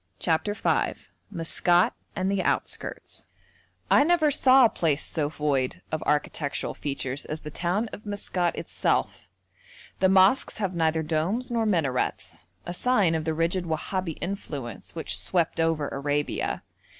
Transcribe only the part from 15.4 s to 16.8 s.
over Arabia.